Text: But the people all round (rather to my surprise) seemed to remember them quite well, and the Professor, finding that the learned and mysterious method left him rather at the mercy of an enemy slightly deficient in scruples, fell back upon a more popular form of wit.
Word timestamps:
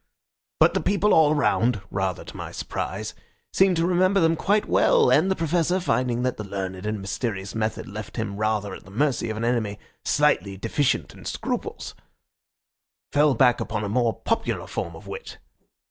But 0.59 0.73
the 0.73 0.81
people 0.81 1.13
all 1.13 1.35
round 1.35 1.79
(rather 1.91 2.23
to 2.23 2.35
my 2.35 2.51
surprise) 2.51 3.13
seemed 3.53 3.75
to 3.75 3.85
remember 3.85 4.19
them 4.19 4.35
quite 4.35 4.65
well, 4.65 5.11
and 5.11 5.29
the 5.29 5.35
Professor, 5.35 5.79
finding 5.79 6.23
that 6.23 6.37
the 6.37 6.43
learned 6.43 6.87
and 6.87 6.99
mysterious 6.99 7.53
method 7.53 7.87
left 7.87 8.17
him 8.17 8.37
rather 8.37 8.73
at 8.73 8.83
the 8.83 8.89
mercy 8.89 9.29
of 9.29 9.37
an 9.37 9.45
enemy 9.45 9.77
slightly 10.03 10.57
deficient 10.57 11.13
in 11.13 11.23
scruples, 11.25 11.93
fell 13.11 13.35
back 13.35 13.59
upon 13.61 13.83
a 13.83 13.89
more 13.89 14.15
popular 14.21 14.65
form 14.65 14.95
of 14.95 15.05
wit. 15.05 15.37